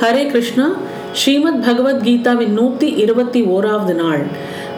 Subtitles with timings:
[0.00, 0.72] ஹரே கிருஷ்ணா.
[1.12, 4.26] ஸ்ரீமத் பகவத்கீதாவின் நூற்றி இருபத்தி ஓராவது நாள்.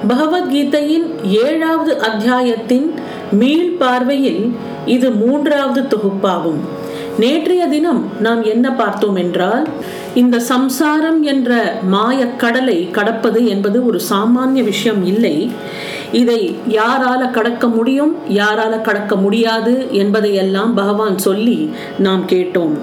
[0.09, 2.95] பகவத்கீதையின் ஏழாவது அத்தியாயத்தின்
[3.33, 4.55] மீள் பார்வையில்
[4.87, 6.61] இது மூன்றாவது தொகுப்பாகும்.
[7.19, 9.69] நேற்றைய தினம் நாம் என்ன பார்த்தோம் என்றால்
[10.15, 15.51] இந்த சம்சாரம் என்ற மாயக் கடலை கடப்பது என்பது ஒரு சாமானிய விஷயம் இல்லை.
[16.13, 22.79] இதை யாரால கடக்க முடியும் யாரால கடக்க முடியாது என்பதையெல்லாம் பகவான் சொல்லி நாம் கேட்டோம்.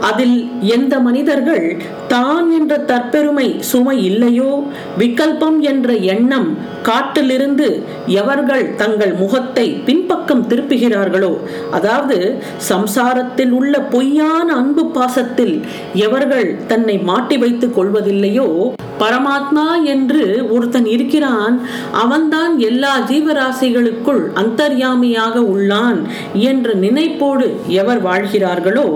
[0.00, 1.76] அதில் எந்த மனிதர்கள்
[2.08, 4.64] தான் என்ற தற்பெருமை சுமை இல்லையோ?
[4.98, 11.40] விகல்பம் என்ற எண்ணம் காட்டிலிருந்து எவர்கள் தங்கள் முகத்தை பின்பக்கம் திருப்புகிறார்களோ?
[11.70, 15.64] அதாவது சம்சாரத்தில் உள்ள பொய்யான அன்பு பாசத்தில்
[15.94, 18.74] எவர்கள் தன்னை மாட்டி வைத்துக் கொள்வதில்லையோ?
[18.98, 20.22] பரமாத்மா என்று
[20.54, 21.54] ஒருத்தன் இருக்கிறான்
[21.92, 26.00] அவன்தான் எல்லா ஜீவராசிகளுக்குள் அந்தர்யாமியாக உள்ளான்
[26.50, 27.46] என்ற நினைப்போடு
[27.80, 28.88] எவர் வாழ்கிறார்களோ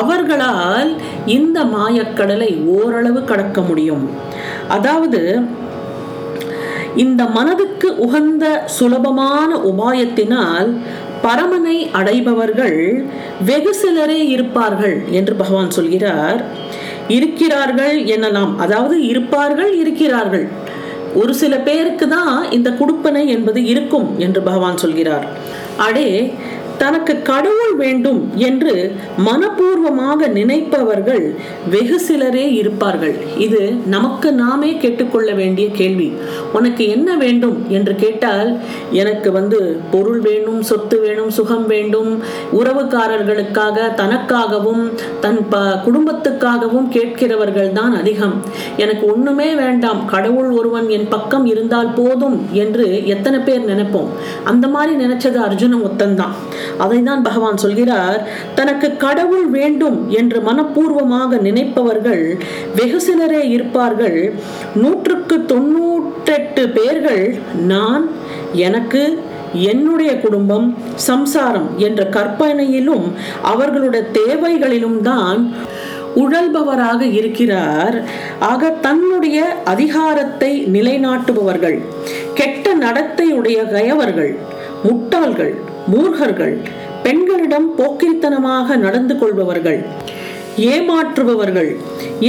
[0.00, 0.90] அவர்களால்
[1.26, 4.04] இந்த மாயக்கடலை ஓரளவு கடக்க முடியும்.
[4.68, 5.22] அதாவது
[7.04, 10.68] இந்த மனதுக்கு உகந்த சுலபமான உபாயத்தினால்
[11.22, 12.78] பரமனை அடைபவர்கள்
[13.46, 16.40] வெகு சிலரே இருப்பார்கள் என்று பகவான் சொல்கிறார்.
[17.08, 20.48] இருக்கிறார்கள் எனலாம் அதாவது இருப்பார்கள் இருக்கிறார்கள்.
[21.14, 25.26] ஒரு சில பேருக்கு தான் இந்த குடுப்பனை என்பது இருக்கும் என்று பகவான் சொல்கிறார்.
[25.76, 26.34] அடே
[26.78, 28.74] தனக்கு கடவுள் வேண்டும் என்று
[29.26, 31.24] மனப்பூர்வமாக நினைப்பவர்கள்
[31.70, 33.14] வெகு சிலரே இருப்பார்கள்.
[33.38, 36.08] இது நமக்கு நாமே கேட்டுக்கொள்ள வேண்டிய கேள்வி.
[36.52, 38.50] உனக்கு என்ன வேண்டும் என்று கேட்டால்
[38.90, 39.60] எனக்கு வந்து
[39.90, 42.10] பொருள் வேணும் சொத்து வேணும் சுகம் வேண்டும்
[42.52, 44.84] உறவுக்காரர்களுக்காக தனக்காகவும்
[45.20, 48.36] தன் ப குடும்பத்துக்காகவும் கேட்கிறவர்கள் தான் அதிகம்.
[48.76, 54.10] எனக்கு ஒண்ணுமே வேண்டாம் கடவுள் ஒருவன் என் பக்கம் இருந்தால் போதும் என்று எத்தனை பேர் நினைப்போம்?
[54.44, 56.34] அந்த மாதிரி நினைச்சது அர்ஜுன ஒத்தன்தான்
[56.78, 58.20] அதை தான் பகவான் சொல்கிறார்
[58.54, 62.24] தனக்கு கடவுள் வேண்டும் என்று மனப்பூர்வமாக நினைப்பவர்கள்
[62.78, 64.18] வெகு சிலரே இருப்பார்கள்.
[64.82, 67.24] நூற்றுக்கு தொண்ணூற்றெட்டு பேர்கள்
[67.72, 68.04] நான்
[68.66, 69.02] எனக்கு
[69.70, 70.66] என்னுடைய குடும்பம்
[71.10, 73.06] சம்சாரம் என்ற கற்பனையிலும்
[73.52, 75.40] அவர்களுடைய தேவைகளிலும் தான்
[76.22, 77.96] உழல்பவராக இருக்கிறார்.
[78.50, 79.38] ஆக தன்னுடைய
[79.72, 81.78] அதிகாரத்தை நிலைநாட்டுபவர்கள்
[82.38, 84.32] கெட்ட நடத்தை உடைய கயவர்கள்
[84.84, 85.54] முட்டாள்கள்
[85.92, 86.56] மூர்கர்கள்
[87.02, 89.80] பெண்களிடம் போக்கிரித்தனமாக நடந்து கொள்பவர்கள்
[90.74, 91.70] ஏமாற்றுபவர்கள்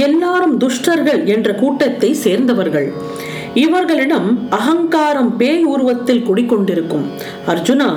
[0.06, 2.88] எல்லாரும் துஷ்டர்கள் என்ற கூட்டத்தை சேர்ந்தவர்கள்.
[3.64, 4.26] இவர்களிடம்
[4.56, 7.06] அகங்காரம் பேய் உருவத்தில் குடிக்கொண்டிருக்கும்
[7.52, 7.88] அர்ஜுனா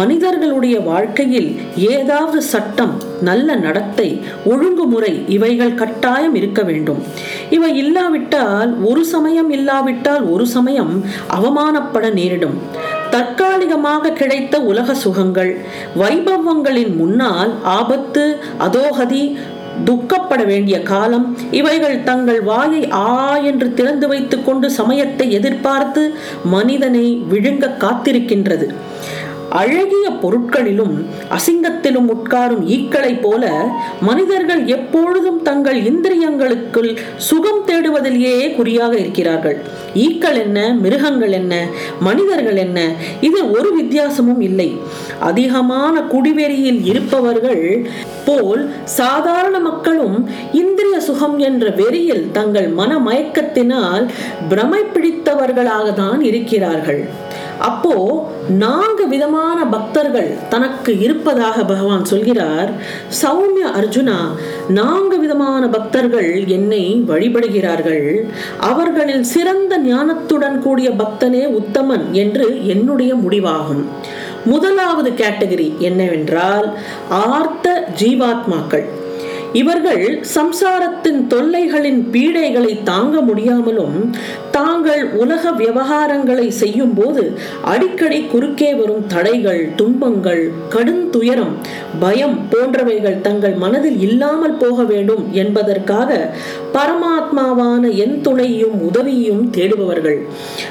[0.00, 1.48] மனிதர்களுடைய வாழ்க்கையில்
[1.94, 2.94] ஏதாவது சட்டம்
[3.28, 4.08] நல்ல நடத்தை
[4.52, 7.02] ஒழுங்குமுறை இவைகள் கட்டாயம் இருக்க வேண்டும்.
[7.50, 10.94] இவை இல்லாவிட்டால் ஒரு சமயம் இல்லாவிட்டால் ஒரு சமயம்
[11.38, 12.56] அவமானப்பட நேரிடும்.
[13.14, 15.52] தற்காலிகமாக கிடைத்த உலக சுகங்கள்.
[16.02, 18.24] வைபவங்களின் முன்னால் ஆபத்து
[18.66, 19.24] அதோகதி
[19.88, 21.26] துக்கப்பட வேண்டிய காலம்
[21.58, 26.02] இவைகள் தங்கள் வாயை ஆ என்று திறந்து வைத்துக் கொண்டு சமயத்தை எதிர்பார்த்து
[26.54, 28.68] மனிதனை விழுங்க காத்திருக்கின்றது.
[29.50, 33.66] அழகிய பொருட்களிலும் அசிங்கத்திலும் உட்காரும் ஈக்களைப் போல
[34.00, 39.62] மனிதர்கள் எப்பொழுதும் தங்கள் இந்திரியங்களுக்குள் சுகம் தேடுவதிலேயே குறியாக இருக்கிறார்கள்.
[39.94, 40.72] ஈக்கள் என்ன?
[40.72, 41.66] மிருகங்கள் என்ன?
[42.00, 42.92] மனிதர்கள் என்ன?
[43.20, 44.76] இது ஒரு வித்தியாசமும் இல்லை.
[45.20, 47.88] அதிகமான குடிவெறியில் இருப்பவர்கள்
[48.24, 54.08] போல் சாதாரண மக்களும் இந்திரிய சுகம் என்ற வெறியில் தங்கள் மன மயக்கத்தினால்
[54.48, 57.08] பிரமை பிடித்தவர்களாக தான் இருக்கிறார்கள்.
[57.58, 62.70] அப்போ நான்கு விதமான பக்தர்கள் தனக்கு இருப்பதாக பகவான் சொல்கிறார்.
[63.22, 64.16] சௌமிய அர்ஜுனா
[64.68, 68.24] நான்கு விதமான பக்தர்கள் என்னை வழிபடுகிறார்கள்.
[68.60, 73.84] அவர்களில் சிறந்த ஞானத்துடன் கூடிய பக்தனே உத்தமன் என்று என்னுடைய முடிவாகும்.
[74.44, 78.84] முதலாவது கேட்டகரி என்னவென்றால் ஆர்த்த ஜீவாத்மாக்கள்.
[79.52, 84.10] இவர்கள் சம்சாரத்தின் தொல்லைகளின் பீடைகளை தாங்க முடியாமலும்
[84.50, 87.22] தாங்கள் உலக விவகாரங்களை செய்யும் போது
[87.62, 91.54] அடிக்கடி குறுக்கே வரும் தடைகள் துன்பங்கள் கடுந்துயரம்
[92.00, 96.10] பயம் போன்றவைகள் தங்கள் மனதில் இல்லாமல் போக வேண்டும் என்பதற்காக
[96.74, 100.18] பரமாத்மாவான என் துணையும் உதவியும் தேடுபவர்கள்.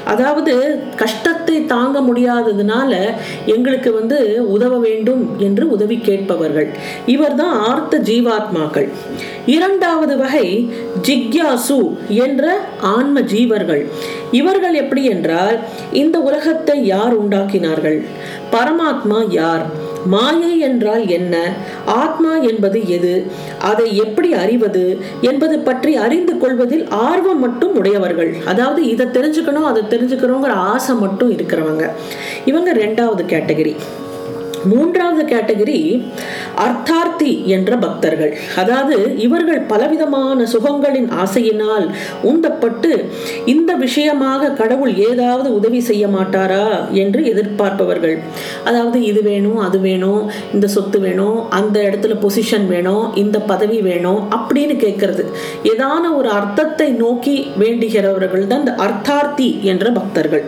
[0.06, 0.54] அதாவது
[0.96, 2.92] கஷ்டத்தை தாங்க முடியாததுனால
[3.46, 6.70] எங்களுக்கு வந்து உதவ வேண்டும் என்று உதவி கேட்பவர்கள்.
[7.06, 8.64] இவர்தான் ஆர்த்த ஜீவாத்மா.
[8.72, 8.90] ஜீவாத்மாக்கள்
[9.46, 10.48] இரண்டாவது வகை
[11.08, 12.44] ஜிக்யாசு என்ற
[12.82, 13.84] ஆன்ம ஜீவர்கள்.
[14.32, 15.58] இவர்கள் எப்படி என்றால்
[15.92, 17.98] இந்த உலகத்தை யார் உண்டாக்கினார்கள்?
[18.52, 19.66] பரமாத்மா யார்?
[20.06, 21.36] மாயை என்றால் என்ன?
[21.86, 23.14] ஆத்மா என்பது எது?
[23.62, 24.86] அதை எப்படி அறிவது?
[25.22, 28.32] என்பது பற்றி அறிந்து கொள்வதில் ஆர்வம் மட்டும் உடையவர்கள்.
[28.46, 31.86] அதாவது இதை தெரிஞ்சுக்கணும் அதை தெரிஞ்சுக்கணுங்கிற ஆசை மட்டும் இருக்கிறவங்க.
[32.46, 33.76] இவங்க ரெண்டாவது கேட்டகரி.
[34.70, 35.80] மூன்றாவது கேட்டகரி
[36.64, 38.34] அர்த்தார்த்தி என்ற பக்தர்கள்.
[38.62, 41.86] அதாவது இவர்கள் பலவிதமான சுகங்களின் ஆசையினால்
[42.32, 42.92] உந்தப்பட்டு
[43.46, 46.66] இந்த விஷயமாக கடவுள் ஏதாவது உதவி செய்ய மாட்டாரா
[47.04, 48.16] என்று எதிர்பார்ப்பவர்கள்.
[48.64, 50.22] அதாவது இது வேணும் அது வேணும்
[50.54, 55.26] இந்த சொத்து வேணும் அந்த இடத்துல பொசிஷன் வேணும் இந்த பதவி வேணும் அப்படின்னு கேட்கறது.
[55.74, 60.46] ஏதான ஒரு அர்த்தத்தை நோக்கி வேண்டுகிறவர்கள் தான் இந்த அர்த்தார்த்தி என்ற பக்தர்கள்.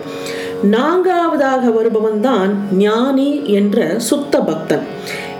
[0.63, 4.85] நான்காவதாக வருபவன் தான் ஞானி என்ற சுத்த பக்தன்.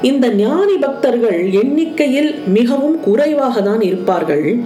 [0.02, 4.60] இந்த ஞானி பக்தர்கள் எண்ணிக்கையில் மிகவும் குறைவாக தான் இருப்பார்கள்.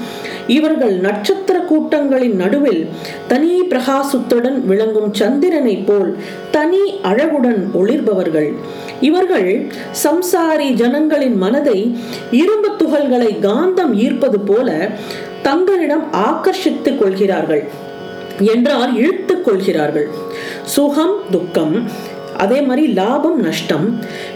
[0.47, 2.87] இவர்கள் நட்சத்திர கூட்டங்களின் நடுவில்
[3.27, 6.17] தனி பிரகாசத்துடன் விளங்கும் சந்திரனைப் போல்
[6.51, 8.53] தனி அழகுடன் ஒளிர்பவர்கள்.
[9.01, 9.69] இவர்கள்
[10.05, 11.95] சம்சாரி ஜனங்களின் மனதை
[12.31, 14.89] இரும்பு துகள்களை காந்தம் ஈர்ப்பது போல
[15.41, 17.63] தங்களிடம் ஆக்கர்ஷித்துக் கொள்கிறார்கள்
[18.39, 20.07] என்றால் இழுத்துக் கொள்கிறார்கள்.
[20.75, 21.75] சுகம் துக்கம்.
[22.37, 23.85] அதே மாதிரி லாபம் நஷ்டம்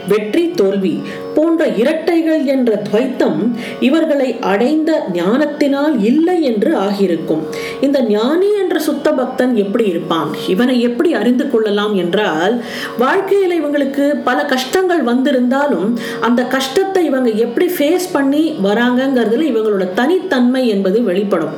[0.08, 0.96] வெற்றி தோல்வி.
[1.36, 7.44] போன்ற இரட்டைகள் என்ற துவைத்தம் இவர்களை அடைந்த ஞானத்தினால் இல்லை என்று ஆகியிருக்கும்.
[7.82, 10.30] இந்த ஞானி என்ற சுத்த பக்தன் எப்படி இருப்பான்?
[10.48, 12.64] இவனை எப்படி அறிந்து கொள்ளலாம் என்றால்
[12.98, 21.04] வாழ்க்கையில் இவங்களுக்கு பல கஷ்டங்கள் வந்திருந்தாலும் அந்த கஷ்டத்தை இவங்க எப்படி ஃபேஸ் பண்ணி வராங்கங்கிறதுல இவங்களோட தனித்தன்மை என்பது
[21.04, 21.54] வெளிப்படும்.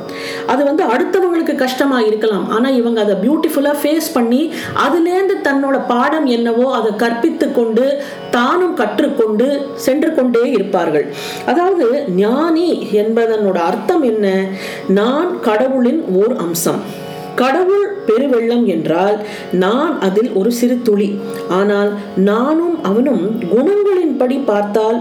[0.46, 2.50] அது வந்து அடுத்தவங்களுக்கு கஷ்டமா இருக்கலாம்.
[2.50, 4.52] ஆனா இவங்க அதை பியூட்டிஃபுல்லா ஃபேஸ் பண்ணி
[4.86, 11.06] அதுலேருந்து தன்னோட பாடம் என்னவோ அதை கற்பித்து கொண்டு தானும் கற்றுக்கொண்டு சென்று கொண்டே இருப்பார்கள்.
[11.46, 14.26] அதாவது ஞானி என்பதனோட அர்த்தம் என்ன?
[14.88, 16.82] நான் கடவுளின் ஓர் அம்சம்.
[17.34, 19.16] கடவுள் பெருவெள்ளம் என்றால்
[19.52, 21.18] நான் அதில் ஒரு சிறு துளி.
[21.48, 23.24] ஆனால் நானும் அவனும்
[23.54, 24.98] குணங்களின்படி பார்த்தால்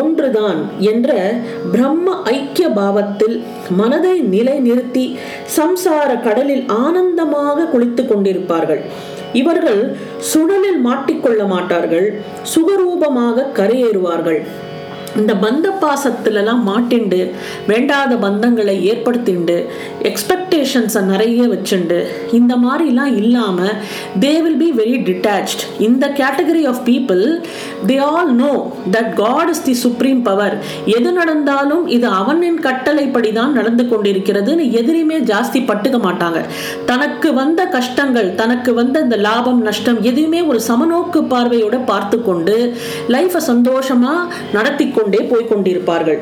[0.00, 1.34] ஒன்றுதான் என்ற
[1.72, 3.42] பிரம்ம ஐக்கிய பாவத்தில்
[3.76, 5.16] மனதை நிலை நிறுத்தி
[5.56, 8.82] சம்சார கடலில் ஆனந்தமாக குளித்துக் கொண்டிருப்பார்கள்.
[9.32, 9.82] இவர்கள்
[10.32, 12.08] சுழலில் மாட்டிக்கொள்ள மாட்டார்கள்
[12.54, 14.40] சுகரூபமாக கரையேறுவார்கள்.
[15.20, 17.20] இந்த பந்த பாசத்துலலாம் மாட்டிண்டு
[17.66, 19.56] வேண்டாத பந்தங்களை ஏற்படுத்திண்டு
[20.10, 21.98] எக்ஸ்பெக்டேஷன்ஸை நிறைய வச்சுண்டு.
[22.38, 23.74] இந்த மாதிரிலாம் இல்லாமல்
[24.24, 27.24] they will be very detached இந்த category of people
[27.86, 28.52] they all know
[28.94, 30.56] that God is the supreme power
[30.96, 36.40] எது நடந்தாலும் இது அவனின் கட்டளைப்படி தான் நடந்து கொண்டிருக்கிறதுன்னு எதிரியுமே ஜாஸ்தி பட்டுக்க மாட்டாங்க.
[36.86, 42.56] தனக்கு வந்த கஷ்டங்கள் தனக்கு வந்த இந்த லாபம் நஷ்டம் எதுவுமே ஒரு சமநோக்கு பார்வையோட பார்த்து கொண்டு
[43.08, 46.18] லைஃப்பை சந்தோஷமாக நடத்தி கொண்டே போய்கொண்டிருப்பார்கள்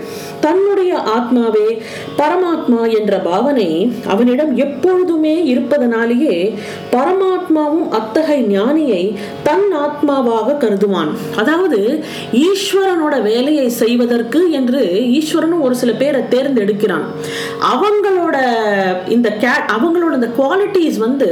[0.47, 1.67] தன்னுடைய ஆத்மாவே
[2.21, 3.71] பரமாத்மா என்ற பாவனை
[4.13, 6.37] அவனிடம் எப்பொழுதுமே இருப்பதனாலேயே
[6.95, 9.03] பரமாத்மாவும் அத்தகைய ஞானியை
[9.49, 11.11] தன் ஆத்மாவாக கருதுவான்.
[11.41, 11.79] அதாவது
[12.45, 14.83] ஈஸ்வரனோட வேலையை செய்வதற்கு என்று
[15.19, 17.05] ஈஸ்வரனும் ஒரு சில பேரை தேர்ந்தெடுக்கிறான்.
[17.73, 18.37] அவங்களோட
[19.17, 21.29] இந்த கே அவங்களோட இந்த குவாலிட்டிஸ் வந்து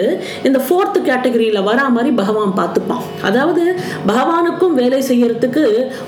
[0.49, 3.05] இந்த ஃபோர்த் கேட்டகரியில் வரா மாதிரி பகவான் பார்த்துப்பான்.
[3.29, 3.65] அதாவது
[4.11, 5.65] பகவானுக்கும் வேலை செய்யறதுக்கு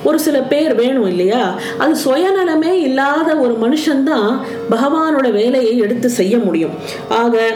[0.08, 1.29] ஒரு சில பேர் வேணும் இல்லையா?
[1.78, 4.40] அது சுயநலமே இல்லாத ஒரு மனுஷன்தான்
[4.70, 6.70] பகவானோட வேலையை எடுத்து செய்ய முடியும்.
[7.08, 7.54] ஆக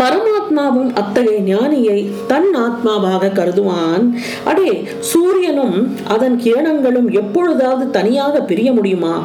[0.00, 4.04] பரமாத்மாவும் அத்தகைய ஞானியை தன் ஆத்மாவாக கருதுவான்.
[4.44, 9.22] அடே சூரியனும் அதன் கிரணங்களும் எப்பொழுதாவது தனியாக பிரிய முடியுமா?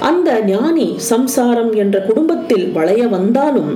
[0.00, 3.70] அந்த ஞானி சம்சாரம் என்ற குடும்பத்தில் வளைய வந்தாலும்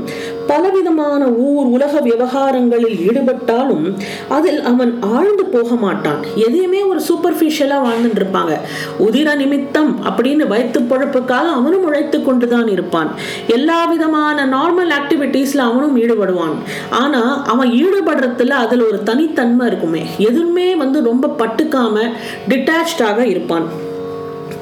[0.47, 3.95] பலவிதமான ஊர் உலக விவகாரங்களில் ஈடுபட்டாலும்
[4.29, 6.25] அதில் அவன் ஆழ்ந்து போக மாட்டான்.
[6.35, 8.55] எதையுமே ஒரு சூப்பர்ஃபிஷியலாக வாழ்ந்துட்டு இருப்பாங்க
[8.99, 13.11] உதிர நிமித்தம் அப்படின்னு வயிற்று பொழப்புக்காக அவனும் உழைத்து கொண்டுதான் இருப்பான்.
[13.47, 16.39] எல்லா விதமான நார்மல் ஆக்டிவிட்டீஸ்ல அவனும் ஈடுபடுவான்.
[16.91, 20.03] ஆனா அவன் ஈடுபடுறதுல அதுல ஒரு தனித்தன்மை இருக்குமே.
[20.19, 22.11] எதுவுமே வந்து ரொம்ப பட்டுக்காம
[22.49, 23.89] டிட்டாச்சாக இருப்பான்.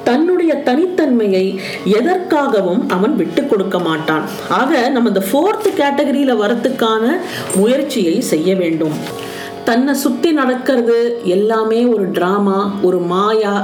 [0.03, 4.21] தன்னுடைய தனித்தன்மையை எதற்காகவும் அவன் விட்டு கொடுக்க மாட்டான்.
[4.49, 7.17] ஆக நம்ம இந்த ஃபோர்த் கேட்டகரியில் வரத்துக்கான
[7.55, 9.27] முயற்சியை செய்ய வேண்டும்.
[9.69, 10.97] தன்னை சுத்தி நடக்கிறது
[11.35, 13.55] எல்லாமே ஒரு டிராமா ஒரு மாயா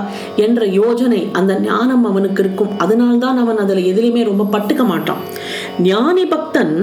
[0.46, 2.74] என்ற யோஜனை அந்த ஞானம் அவனுக்கு இருக்கும்.
[2.84, 5.22] அதனால்தான் அவன் அதில் எதிலையுமே ரொம்ப பட்டுக்க மாட்டான்.
[5.92, 6.76] ஞானி பக்தன்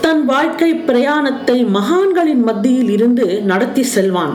[0.00, 4.34] தன் வாழ்க்கை பிரயாணத்தை மகான்களின் மத்தியில் இருந்து நடத்தி செல்வான்.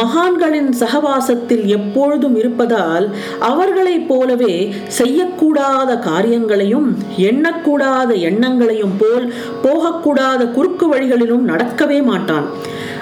[0.00, 3.06] மகான்களின் சகவாசத்தில் எப்பொழுதும் இருப்பதால்
[3.50, 4.54] அவர்களைப் போலவே
[5.00, 6.88] செய்யக்கூடாத காரியங்களையும்
[7.30, 9.26] எண்ணக்கூடாத எண்ணங்களையும் போல்
[9.66, 12.48] போகக்கூடாத குறுக்கு வழிகளிலும் நடக்கவே மாட்டான்.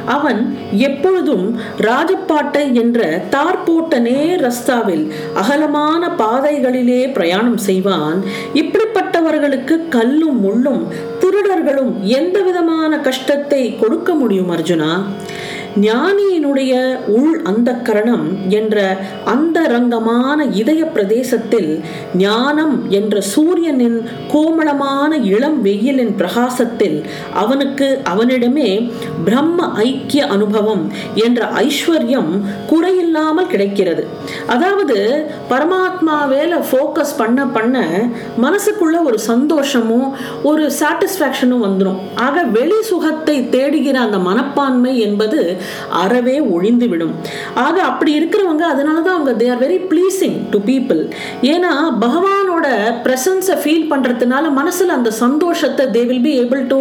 [0.06, 8.22] அவன் எப்பொழுதும் ராஜப்பாட்டை என்ற தார் போட்ட நேர் ரஸ்தாவில் அகலமான பாதைகளிலே பிரயாணம் செய்வான்.
[8.54, 10.82] இப்படிப்பட்டவர்களுக்கு கல்லும் முள்ளும்
[11.20, 15.02] திருடர்களும் எந்த விதமான கஷ்டத்தை கொடுக்க முடியும் அர்ஜுனா?
[15.80, 21.82] ஞானியினுடைய உள் அந்த கரணம் என்ற அந்த ரங்கமான இதய பிரதேசத்தில்
[22.16, 28.90] ஞானம் என்ற சூரியனின் கோமளமான இளம் வெயிலின் பிரகாசத்தில் அவனுக்கு அவனிடமே
[29.24, 34.06] பிரம்ம ஐக்கிய அனுபவம் என்ற ஐஸ்வர்யம் குறையில்லாமல் கிடைக்கிறது.
[34.46, 37.78] அதாவது பரமாத்மா வேலை ஃபோக்கஸ் பண்ண பண்ண
[38.42, 45.58] மனசுக்குள்ள ஒரு சந்தோஷமும் ஒரு சாட்டிஸ்ஃபேக்ஷனும் வந்துடும் ஆக வெளி சுகத்தை தேடுகிற அந்த மனப்பான்மை என்பது
[45.90, 47.14] அறவே ஒழிந்துவிடும்.
[47.54, 51.02] ஆக அப்படி இருக்கிறவங்க அதனால தான் அவங்க they are very pleasing to people
[51.42, 52.68] ஏன்னா பகவான் பகவானோட
[53.04, 56.78] ப்ரெசன்ஸை ஃபீல் பண்ணுறதுனால மனசில் அந்த சந்தோஷத்தை they will be able to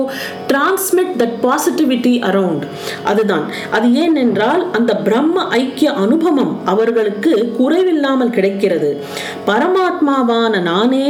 [0.49, 2.63] transmit that positivity around
[3.09, 3.45] அதுதான்.
[3.75, 8.89] அது ஏனென்றால் அந்த பிரம்ம ஐக்கிய அனுபவம் அவர்களுக்கு குறைவில்லாமல் கிடைக்கிறது.
[9.49, 11.07] பரமாத்மாவான நானே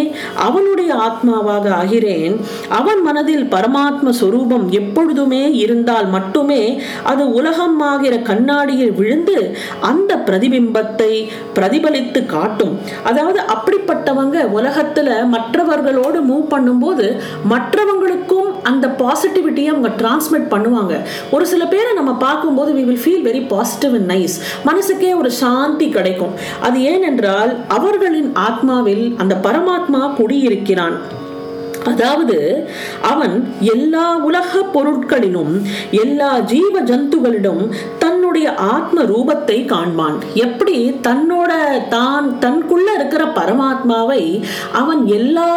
[0.48, 2.36] அவனுடைய ஆத்மாவாக ஆகிறேன்.
[2.80, 6.62] அவன் மனதில் பரமாத்ம சொரூபம் எப்பொழுதுமே இருந்தால் மட்டுமே
[7.13, 9.38] அது உலகம் ஆகிற கண்ணாடியில் விழுந்து
[9.91, 11.12] அந்த பிரதிபிம்பத்தை
[11.58, 12.75] பிரதிபலித்து காட்டும்.
[13.10, 17.08] அதாவது அப்படிப்பட்டவங்க உலகத்துல மற்றவர்களோடு மூவ் பண்ணும்போது
[17.53, 20.96] மற்றவங்களுக்கும் அந்த பாசிட்டிவிட்டியை அவங்க டிரான்ஸ்மிட் பண்ணுவாங்க.
[21.31, 25.89] ஒரு சில பேரை நம்ம பார்க்கும்போது we will feel very positive and nice மனசுக்கே ஒரு சாந்தி
[25.89, 26.36] கிடைக்கும்.
[26.62, 31.20] அது ஏனென்றால் அவர்களின் ஆத்மாவில் அந்த பரமாத்மா குடியிருக்கிறான்.
[31.86, 32.36] அதாவது
[33.01, 35.53] அவன் எல்லா உலக பொருட்களிலும்
[35.91, 37.63] எல்லா ஜீவ ஜந்துகளிடம்
[38.00, 40.17] தன்னுடைய ஆத்ம ரூபத்தை காண்பான்.
[40.34, 40.75] எப்படி?
[41.08, 44.22] தன்னோட தன்னோட தான் தனக்குள்ள இருக்கிற பரமாத்மாவை
[44.79, 45.48] அவன் எல்லா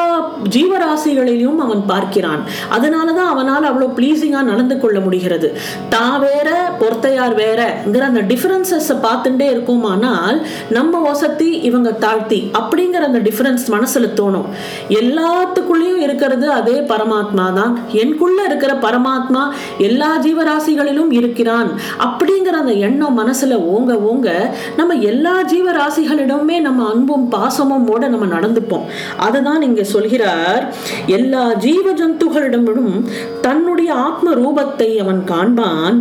[0.54, 2.42] ஜீவராசிகளிலும் அவன் பார்க்கிறான்.
[2.76, 5.48] அதனாலதான் அவனால் அவ்வளோ ப்ளீஸிங்கா நடந்து கொள்ள முடிகிறது.
[5.94, 6.48] தான் வேற
[6.80, 10.38] பொறுத்தையார் வேறங்கிற அந்த டிஃபரன்சஸ் பார்த்துட்டே இருக்குமானால்
[10.76, 14.48] நம்ம வசதி இவங்க தாழ்த்தி அப்படிங்கிற அந்த டிஃபரன்ஸ் மனசுல தோணும்.
[15.00, 17.74] எல்லாத்துக்குள்ளேயும் இருக்கிறது அதே பரமாத்மா தான்.
[18.02, 19.44] எனக்குள்ள இருக்கிற பரமாத்மா
[19.88, 21.70] எல்லா ஜீவராசிகளிலும் இருக்கிறான்
[22.08, 24.28] அப்படிங்கிற அந்த எண்ணம் மனசுல ஓங்க ஓங்க
[24.80, 28.84] நம்ம எல்லா ஜீவராசி ராசிகளிடமே நம்ம அன்பும் பாசமும் ஓட நம்ம நடந்துப்போம்.
[29.16, 30.74] அதை தான் இங்க சொல்கிறார்
[31.06, 32.94] எல்லா ஜீவ ஜந்துகளிடமும்
[33.40, 35.98] தன்னுடைய ஆத்ம ரூபத்தை அவன் காண்பான்.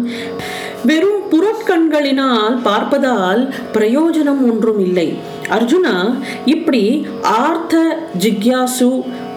[0.86, 3.42] வெறும் புறக்கண்களினால் பார்ப்பதால்
[3.74, 5.06] பிரயோஜனம் ஒன்றும் இல்லை.
[5.50, 5.96] அர்ஜுனா
[6.46, 6.84] இப்படி
[7.22, 7.84] ஆர்த்த
[8.24, 8.90] ஜிக்யாசு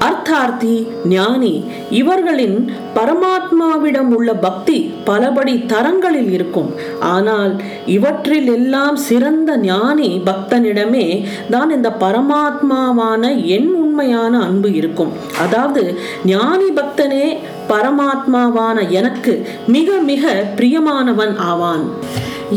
[0.04, 2.56] அர்த்தார்த்தி ஞானி இவர்களின்
[2.96, 4.76] பரமாத்மாவிடம் உள்ள பக்தி
[5.06, 6.70] பலபடி தரங்களில் இருக்கும்.
[7.00, 7.52] ஆனால்
[7.86, 11.06] இவற்றில் எல்லாம் சிறந்த ஞானி பக்தனிடமே
[11.50, 13.22] தான் இந்த பரமாத்மாவான
[13.56, 15.12] என் உண்மையான அன்பு இருக்கும்.
[15.44, 17.26] அதாவது ஞானி பக்தனே
[17.68, 21.84] பரமாத்மாவான எனக்கு மிக மிக பிரியமானவன் ஆவான்.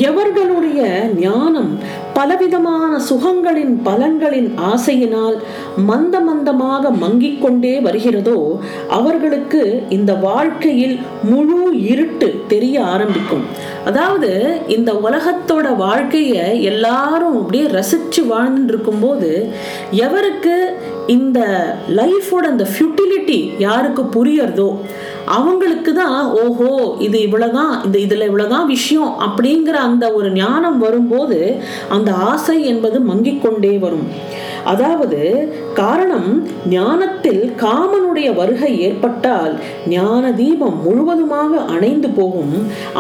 [0.10, 0.82] எவர்களுடைய
[1.20, 1.72] ஞானம்
[2.20, 5.38] பலவிதமான சுகங்களின் பலன்களின் ஆசையினால்
[5.90, 8.40] மந்த மந்தமாக மங்கிக் கொண்டே வருகிறதோ
[8.98, 9.62] அவர்களுக்கு
[9.98, 10.96] இந்த வாழ்க்கையில்
[11.32, 11.60] முழு
[11.92, 13.46] இருட்டு தெரிய ஆரம்பிக்கும்.
[13.86, 14.32] அதாவது
[14.68, 16.36] இந்த உலகத்தோட வாழ்க்கைய
[16.72, 19.32] எல்லாரும் அப்படியே ரசிச்சு வாழ்ந்துட்டு இருக்கும்போது
[20.06, 20.56] எவருக்கு
[21.10, 21.40] இந்த
[21.96, 24.68] லைஃபோட அந்த ஃபியூட்டிலிட்டி யாருக்கு புரியறதோ
[25.28, 31.40] அவங்களுக்கு தான் ஓஹோ இது இவ்வளோதான் இந்த இதுல இவ்வளோதான் விஷயம் அப்படிங்கிற அந்த ஒரு ஞானம் வரும்போது
[31.90, 34.08] அந்த ஆசை என்பது மங்கிக் கொண்டே வரும்.
[34.66, 35.20] அதாவது
[35.74, 36.30] காரணம்
[36.70, 39.54] ஞானத்தில் காமனுடைய வருகை ஏற்பட்டால்
[39.88, 42.54] ஞான தீபம் முழுவதுமாக அணைந்து போகும்.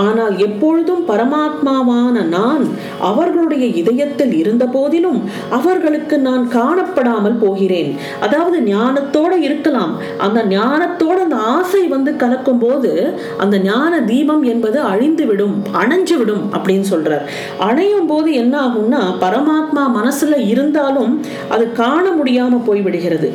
[0.05, 2.63] ஆனால் எப்பொழுதும் பரமாத்மாவான நான்
[2.99, 7.91] அவர்களுடைய இதயத்தில் இருந்த போதிலும் அவர்களுக்கு நான் காணப்படாமல் போகிறேன்.
[8.19, 9.93] அதாவது ஞானத்தோட இருக்கலாம்.
[10.17, 12.91] அந்த ஞானத்தோட அந்த ஆசை வந்து கலக்கும் போது
[13.37, 17.25] அந்த ஞான தீபம் என்பது அழிந்து விடும் அணைஞ்சு விடும் அப்படின்னு சொல்றார்.
[17.59, 21.13] அணையும் போது என்ன ஆகும்னா பரமாத்மா மனசுல இருந்தாலும்
[21.49, 23.27] அது காண முடியாம போய்விடுகிறது.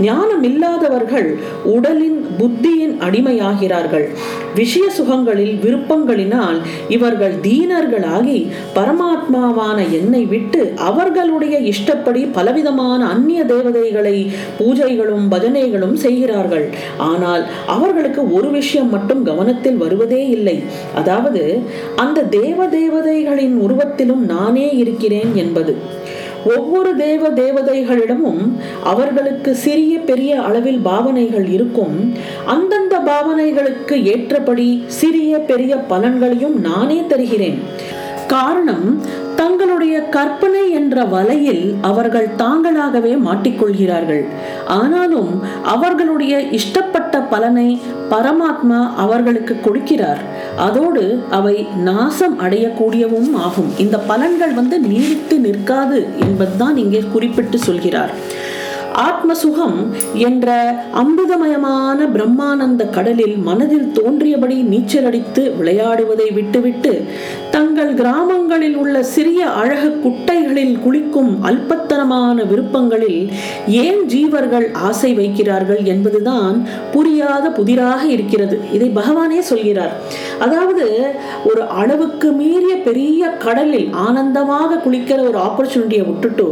[0.00, 1.28] ஞானம் இல்லாதவர்கள்
[1.74, 4.06] உடலின் புத்தியின் அடிமையாகிறார்கள்.
[4.54, 6.58] விஷய சுகங்களில் விருப்பங்களினால்
[6.88, 8.38] இவர்கள் தீனர்களாகி
[8.74, 14.16] பரமாத்மாவான என்னை விட்டு அவர்களுடைய இஷ்டப்படி பலவிதமான அந்நிய தேவதைகளை
[14.58, 16.66] பூஜைகளும் பஜனைகளும் செய்கிறார்கள்.
[17.10, 20.56] ஆனால் அவர்களுக்கு ஒரு விஷயம் மட்டும் கவனத்தில் வருவதே இல்லை.
[20.94, 21.44] அதாவது
[21.96, 25.74] அந்த தேவ தேவதைகளின் உருவத்திலும் நானே இருக்கிறேன் என்பது.
[26.44, 28.52] ஒவ்வொரு தேவ தேவதைகளிடமும்
[28.84, 32.14] அவர்களுக்கு சிறிய பெரிய அளவில் பாவனைகள் இருக்கும்.
[32.46, 37.58] அந்தந்த பாவனைகளுக்கு ஏற்றபடி சிறிய பெரிய பலன்களையும் நானே தருகிறேன்.
[38.34, 38.86] காரணம்
[39.38, 44.24] தங்களுடைய கற்பனை என்ற வலையில் அவர்கள் தாங்களாகவே மாட்டிக்கொள்கிறார்கள்.
[44.78, 45.32] ஆனாலும்
[45.74, 47.68] அவர்களுடைய இஷ்டப்பட்ட பலனை
[48.12, 50.22] பரமாத்மா அவர்களுக்கு கொடுக்கிறார்.
[50.66, 51.04] அதோடு
[51.38, 51.56] அவை
[51.88, 53.70] நாசம் அடையக்கூடியவும் ஆகும்.
[53.84, 58.14] இந்த பலன்கள் வந்து நீடித்து நிற்காது என்பதுதான் இங்கே குறிப்பிட்டு சொல்கிறார்.
[59.06, 59.76] ஆத்ம சுகம்
[60.28, 60.48] என்ற
[61.02, 66.92] அமிர்தமயமான பிரம்மானந்த கடலில் மனதில் தோன்றியபடி நீச்சல் அடித்து விளையாடுவதை விட்டுவிட்டு
[67.54, 73.20] தங் தங்கள் கிராமங்களில் உள்ள சிறிய அழகு குட்டைகளில் குளிக்கும் அல்பத்தனமான விருப்பங்களில்
[73.82, 76.56] ஏன் ஜீவர்கள் ஆசை வைக்கிறார்கள் என்பதுதான்
[76.92, 78.56] புரியாத புதிராக இருக்கிறது.
[78.72, 79.94] இதை பகவானே சொல்கிறார்.
[80.38, 80.84] அதாவது
[81.44, 86.48] ஒரு அளவுக்கு மீறிய பெரிய கடலில் ஆனந்தமாக குளிக்கிற ஒரு ஆப்பர்ச்சுனிட்டியை விட்டுட்டு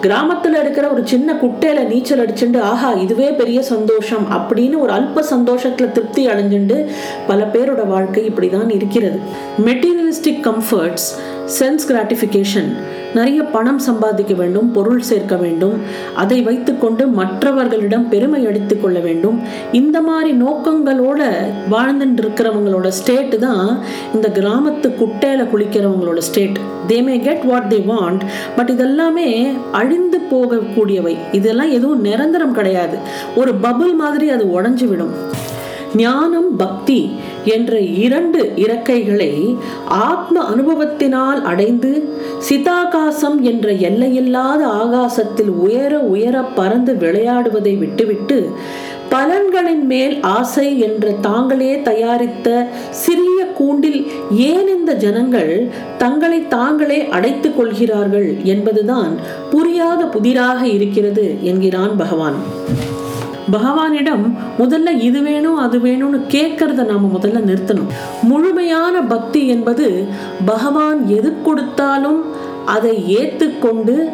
[0.00, 5.92] கிராமத்தில் இருக்கிற ஒரு சின்ன குட்டையில நீச்சல் அடிச்சுட்டு ஆஹா இதுவே பெரிய சந்தோஷம் அப்படின்னு ஒரு அல்ப சந்தோஷத்துல
[5.98, 6.78] திருப்தி அடைஞ்சுண்டு
[7.26, 9.20] பல பேரோட வாழ்க்கை இப்படிதான் இருக்கிறது.
[9.68, 11.08] மெட்டீரியலிஸ்டிக் கம்ஃபர்ட்ஸ்
[11.60, 12.76] சென்ஸ் கிராட்டிஃபிகேஷன்
[13.14, 15.80] நிறைய பணம் சம்பாதிக்க வேண்டும் பொருள் சேர்க்க வேண்டும்.
[16.14, 19.40] அதை வைத்துக்கொண்டு மற்றவர்களிடம் பெருமை எடுத்துக் கொள்ள வேண்டும்.
[19.72, 21.22] இந்த மாதிரி நோக்கங்களோட
[21.70, 23.78] வாழ்ந்துட்டு இருக்கிறவங்களோட ஸ்டேட் தான்
[24.14, 28.20] இந்த கிராமத்து குட்டையில குளிக்கிறவங்களோட state they may get what they want
[28.56, 31.16] but இதெல்லாமே அழிந்து போகக்கூடியவை.
[31.32, 32.96] இதெல்லாம் எதுவும் நிரந்தரம் கிடையாது.
[33.36, 35.40] ஒரு பபுள் மாதிரி அது உடஞ்சு விடும்.
[35.96, 37.10] ஞானம் பக்தி
[37.44, 39.56] என்ற இரண்டு இறக்கைகளை
[39.86, 42.08] ஆத்ம அனுபவத்தினால் அடைந்து
[42.48, 48.38] சிதாகாசம் என்ற எல்லையில்லாத ஆகாசத்தில் உயர உயர பறந்து விளையாடுவதை விட்டுவிட்டு
[49.10, 58.36] பலன்களின் மேல் ஆசை என்று தாங்களே தயாரித்த சிறிய கூண்டில் ஏன் இந்த ஜனங்கள் தங்களை தாங்களே அடைத்துக் கொள்கிறார்கள்
[58.44, 59.12] என்பதுதான்
[59.50, 62.40] புரியாத புதிராக இருக்கிறது என்கிறான் பகவான்.
[63.50, 67.90] பகவானிடம் முதல்ல இது வேணும் அது வேணும்னு கேட்கறத நாம முதல்ல நிறுத்தணும்.
[68.22, 70.06] முழுமையான பக்தி என்பது
[70.44, 72.24] பகவான் எது கொடுத்தாலும்
[72.64, 74.08] அதை ஏற்றுக்கொண்டு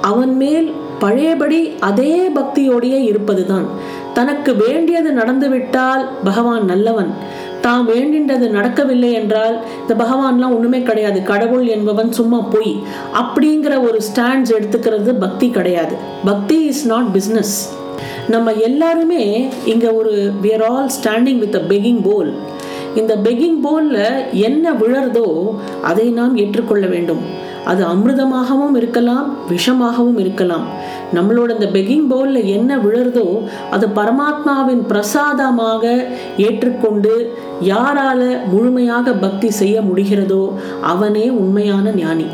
[0.00, 3.66] அவன் மேல் பழையபடி அதே பக்தியோடையே இருப்பதுதான்.
[4.14, 7.10] தனக்கு வேண்டியது நடந்துவிட்டால் பகவான் நல்லவன்.
[7.60, 11.22] தான் வேண்டின்றது நடக்கவில்லை என்றால் இந்த பகவான்லாம் ஒண்ணுமே கிடையாது.
[11.22, 12.82] கடவுள் என்பவன் சும்மா பொய்.
[13.14, 15.96] அப்படிங்கிற ஒரு ஸ்டாண்ட்ஸ் எடுத்துக்கிறது பக்தி கிடையாது.
[16.24, 17.80] பக்தி இஸ் நாட் பிஸ்னஸ்
[18.28, 22.34] நம்ம எல்லாருமே இங்க ஒரு we're all standing with a begging bowl
[22.94, 23.98] இந்த பெகிங் போல்ல
[24.32, 27.20] என்ன விழறதோ அதை நாம் ஏற்றுக்கொள்ள வேண்டும்.
[27.64, 30.66] அது அமிர்தமாகவும் இருக்கலாம் விஷமாகவும் இருக்கலாம்.
[31.14, 40.52] நம்மளோட இந்த பெகிங் பவுல்ல என்ன விழறதோ அது பரமாத்மாவின் பிரசாதமாக ஏற்றுக்கொண்டு யாரால முழுமையாக பக்தி செய்ய முடிகிறதோ
[40.80, 42.26] அவனே உண்மையான ஞானி.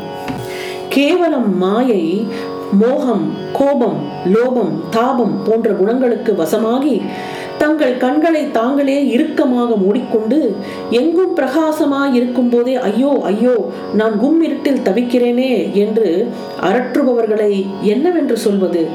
[0.89, 2.27] கேவலம் மாயை
[2.71, 7.01] மோகம் கோபம் லோபம் தாபம் போன்ற குணங்களுக்கு வசமாகி
[7.57, 10.55] தங்கள் கண்களை தாங்களே இறுக்கமாக மூடிக்கொண்டு
[10.89, 18.87] எங்கும் பிரகாசமாய் இருக்கும் போதே ஐயோ ஐயோ நான் கும் இருட்டில் தவிக்கிறேனே என்று அரற்றுபவர்களை என்னவென்று சொல்வது?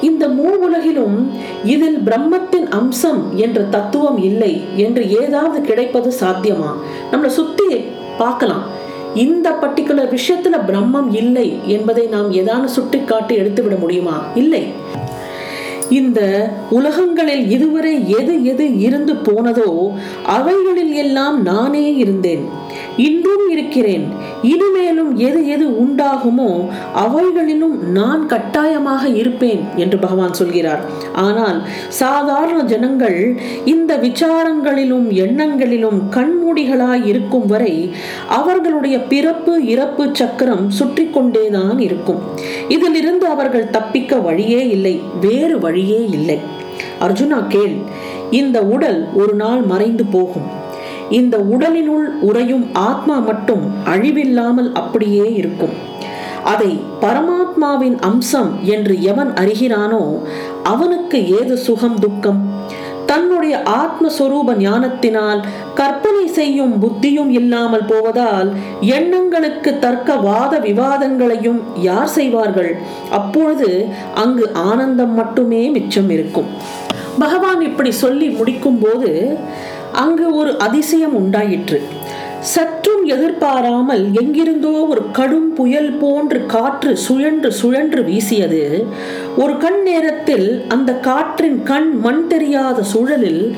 [0.00, 1.30] இந்த மூ உலகிலும்
[1.64, 6.70] இதில் பிரம்மத்தின் அம்சம் என்ற தத்துவம் இல்லை என்று ஏதாவது கிடைப்பது சாத்தியமா?
[7.12, 7.76] நம்மளை சுத்தி
[8.18, 8.78] பார்க்கலாம்.
[9.14, 14.24] இந்த பர்டிகுலர் விஷயத்துல பிரம்மம் இல்லை என்பதை நாம் ஏதான சுட்டிக்காட்டி எடுத்துவிட முடியுமா?
[14.34, 14.66] இல்லை.
[15.90, 19.92] இந்த உலகங்களில் இதுவரை எது எது இருந்து போனதோ
[20.26, 22.48] அவைகளில் எல்லாம் நானே இருந்தேன்.
[23.06, 24.04] இன்றும் இருக்கிறேன்.
[24.52, 26.48] இனிமேலும் எது எது உண்டாகுமோ
[27.02, 30.82] அவைகளிலும் நான் கட்டாயமாக இருப்பேன் என்று பகவான் சொல்கிறார்.
[31.24, 31.58] ஆனால்
[32.00, 33.18] சாதாரண ஜனங்கள்
[33.74, 37.74] இந்த விசாரங்களிலும் எண்ணங்களிலும் கண்மூடிகளாய் இருக்கும் வரை
[38.38, 42.22] அவர்களுடைய பிறப்பு இறப்பு சக்கரம் சுற்றி கொண்டேதான் இருக்கும்.
[42.76, 44.94] இதிலிருந்து அவர்கள் தப்பிக்க வழியே இல்லை
[45.26, 46.38] வேறு வழியே இல்லை.
[47.06, 47.76] அர்ஜுனா கேள்
[48.40, 50.48] இந்த உடல் ஒரு நாள் மறைந்து போகும்.
[51.10, 55.74] இந்த உடலினுள் உறையும் ஆத்மா மட்டும் அழிவில்லாமல் அப்படியே இருக்கும்.
[56.44, 56.70] அதை
[57.00, 60.04] பரமாத்மாவின் அம்சம் என்று எவன் அறிகிறானோ
[60.62, 62.40] அவனுக்கு ஏது சுகம் துக்கம்?
[63.06, 65.40] தன்னுடைய ஆத்மஸ்வரூப ஞானத்தினால்
[65.74, 68.50] கற்பனை செய்யும் புத்தியும் இல்லாமல் போவதால்
[68.96, 72.72] எண்ணங்களுக்கு தர்க்க வாத விவாதங்களையும் யார் செய்வார்கள்?
[73.10, 73.70] அப்பொழுது
[74.14, 76.50] அங்கு ஆனந்தம் மட்டுமே மிச்சம் இருக்கும்.
[77.18, 79.10] பகவான் இப்படி சொல்லி முடிக்கும் போது
[79.92, 81.82] அங்கு ஒரு அதிசயம் உண்டாயிற்று.
[82.40, 88.86] சற்றும் எதிர்பாராமல் எங்கிருந்தோ ஒரு கடும் புயல் போன்று காற்று சுழன்று சுழன்று வீசியது.
[89.36, 93.56] ஒரு கண் நேரத்தில் அந்த காற்றின் கண் மண் தெரியாத சூழலில்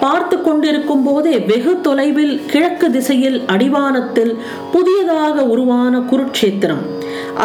[0.00, 4.36] பார்த்து கொண்டிருக்கும் போதே வெகு தொலைவில் கிழக்கு திசையில் அடிவானத்தில்
[4.72, 6.80] புதியதாக உருவான குருட்சேத்திரம்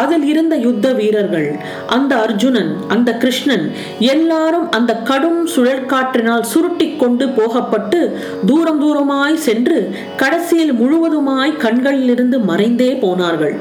[0.00, 1.48] அதில் இருந்த யுத்த வீரர்கள்
[1.86, 8.00] அந்த அர்ஜுனன் அந்த கிருஷ்ணன் எல்லாரும் அந்த கடும் சுழற்காற்றினால் சுருட்டி கொண்டு போகப்பட்டு
[8.46, 9.78] தூரம் தூரமாய் சென்று
[10.16, 13.56] கடைசியில் முழுவதுமாய் கண்களிலிருந்து மறைந்தே போனார்கள்.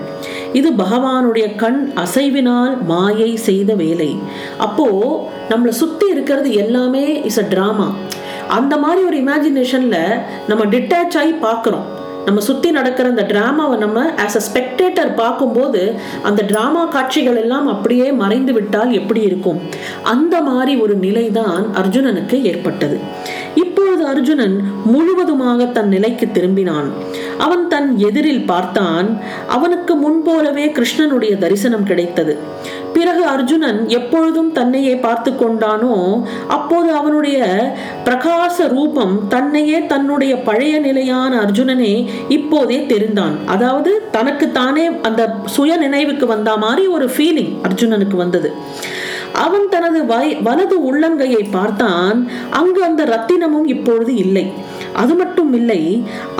[0.53, 4.11] இது பகவானுடைய கண் அசைவினால் மாயை செய்த வேலை.
[4.57, 4.87] அப்போ
[5.49, 7.89] நம்மளை சுத்தி இருக்கிறது எல்லாமே இஸ் அ டிராமா
[8.47, 9.97] அந்த மாதிரி ஒரு இமேஜினேஷன்ல
[10.47, 11.87] நம்ம டிட்டாச் ஆகி பார்க்குறோம்.
[12.27, 18.11] நம்ம சுத்தி நடக்கிற அந்த டிராமாவை நம்ம ஆஸ் அ ஸ்பெக்டேட்டர் பார்க்கும்போது அந்த டிராமா காட்சிகள் எல்லாம் அப்படியே
[18.11, 19.59] மறைந்து விட்டால் எப்படி இருக்கும்?
[20.03, 22.97] அந்த மாதிரி ஒரு நிலைதான் அர்ஜுனனுக்கு ஏற்பட்டது.
[23.55, 26.89] இப்பொழுது அர்ஜுனன் முழுவதுமாக தன் நிலைக்கு திரும்பினான்.
[27.37, 29.17] அவன் தன் எதிரில் பார்த்தான்.
[29.47, 32.37] அவனுக்கு முன்போலவே கிருஷ்ணனுடைய தரிசனம் கிடைத்தது.
[32.93, 35.95] பிறகு அர்ஜுனன் எப்பொழுதும் தன்னையே பார்த்து கொண்டானோ
[36.47, 37.39] அப்போது அவனுடைய
[38.05, 43.35] பிரகாச ரூபம் தன்னையே தன்னுடைய பழைய நிலையான அர்ஜுனனே இப்போதே தெரிந்தான்.
[43.45, 48.51] அதாவது தனக்கு தானே அந்த சுய நினைவுக்கு வந்த மாதிரி ஒரு ஃபீலிங் அர்ஜுனனுக்கு வந்தது.
[49.33, 49.99] அவன் தனது
[50.43, 52.29] வலது உள்ளங்கையை பார்த்தான்.
[52.49, 54.45] அங்கு அந்த ரத்தினமும் இப்பொழுது இல்லை.
[55.01, 55.81] அது மட்டும் இல்லை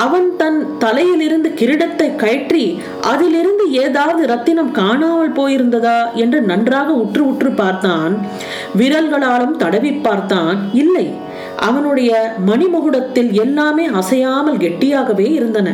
[0.06, 2.63] அவன் தன் தலையிலிருந்து கிரீடத்தை கயற்றி
[3.12, 8.13] அதிலிருந்து ஏதாவது ரத்தினம் காணாமல் போயிருந்ததா என்று நன்றாக உற்று உற்று பார்த்தான்.
[8.80, 10.58] விரல்களாலும் தடவி பார்த்தான்.
[10.84, 11.08] இல்லை
[11.67, 12.12] அவனுடைய
[12.50, 15.70] மணிமுகுடத்தில் எல்லாமே அசையாமல் கெட்டியாகவே இருந்தன.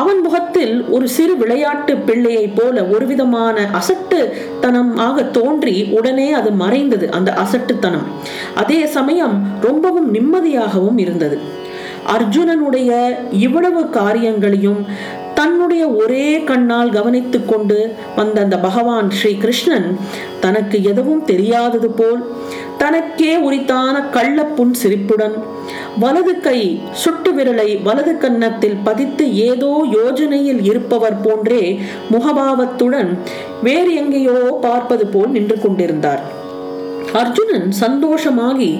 [0.00, 4.18] அவன் முகத்தில் ஒரு சிறு விளையாட்டு பிள்ளையைப் போல ஒரு விதமான அசட்டு
[4.64, 8.06] தனமாக தோன்றி உடனே அது மறைந்தது அந்த அசட்டுத்தனம்.
[8.54, 11.38] அதே சமயம் ரொம்பவும் நிம்மதியாகவும் இருந்தது.
[12.14, 12.90] அர்ஜுனனுடைய
[13.30, 14.86] இவ்வளவு காரியங்களையும்
[15.34, 19.98] தன்னுடைய ஒரே கண்ணால் கவனித்துக் கொண்டு வந்த அந்த பகவான் ஸ்ரீ கிருஷ்ணன்
[20.40, 22.22] தனக்கு எதுவும் தெரியாதது போல்
[22.78, 25.36] தனக்கே உரித்தான கள்ளப்புண் சிரிப்புடன்
[25.98, 33.10] வலது கை சுட்டு விரலை வலது கன்னத்தில் பதித்து ஏதோ யோஜனையில் இருப்பவர் போன்றே முகபாவத்துடன்
[33.62, 36.22] வேறு எங்கேயோ பார்ப்பது போல் நின்று கொண்டிருந்தார்.
[37.12, 38.70] அர்ஜுனன் சந்தோஷமாகி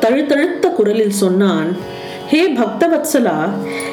[0.00, 1.70] தழுத்தழுத்த குரலில் சொன்னான்
[2.30, 3.36] ஹே பக்தவத்சலா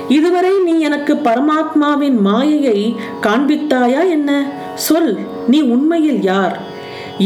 [0.07, 4.31] இதுவரை நீ எனக்கு பரமாத்மாவின் மாயையை காண்பித்தாயா என்ன?
[4.73, 5.11] சொல்
[5.47, 6.55] நீ உண்மையில் யார்?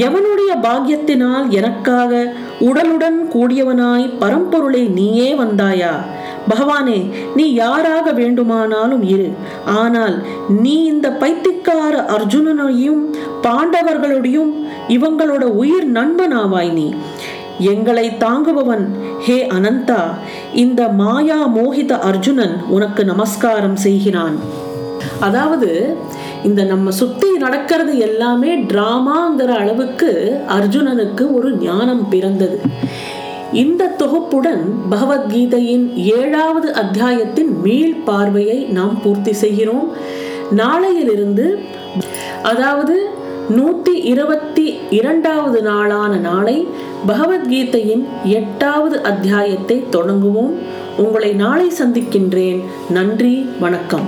[0.07, 2.11] எவனுடைய பாக்கியத்தினால் எனக்காக
[2.59, 5.93] உடலுடன் கூடியவனாய் பரம்பொருளை நீயே வந்தாயா?
[6.49, 6.99] பகவானே
[7.35, 9.29] நீ யாராக வேண்டுமானாலும் இரு.
[9.65, 10.15] ஆனால்
[10.49, 13.01] நீ இந்த பைத்திக்கார அர்ஜுனனையும்
[13.43, 14.51] பாண்டவர்களுடையும்
[14.87, 16.95] இவங்களோட உயிர் நண்பனாவாய் நீ.
[17.59, 18.85] எங்களை தாங்குபவன்
[19.25, 20.01] ஹே அனந்தா
[20.63, 24.37] இந்த மாயா மோகித அர்ஜுனன் உனக்கு நமஸ்காரம் செய்கிறான்.
[25.19, 25.69] அதாவது
[26.43, 30.11] இந்த நம்ம சுத்தி நடக்கிறது எல்லாமே டிராமாங்கிற அளவுக்கு
[30.57, 32.57] அர்ஜுனனுக்கு ஒரு ஞானம் பிறந்தது.
[33.63, 39.87] இந்த தொகுப்புடன் பகவத்கீதையின் ஏழாவது அத்தியாயத்தின் மீள் பார்வையை நாம் பூர்த்தி செய்கிறோம்.
[40.55, 41.47] நாளையிலிருந்து
[42.41, 42.95] அதாவது
[43.57, 44.48] நூத்தி இருபத்தி
[44.89, 46.67] இரண்டாவது நாளான நாளை
[47.08, 50.53] பகவத்கீதையின் எட்டாவது அத்தியாயத்தை தொடங்குவோம்.
[50.97, 52.62] உங்களை நாளை சந்திக்கின்றேன்.
[52.89, 54.08] நன்றி வணக்கம்.